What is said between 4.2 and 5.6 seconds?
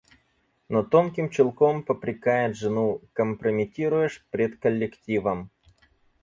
пред коллективом.